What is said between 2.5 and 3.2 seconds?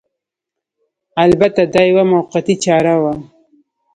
چاره وه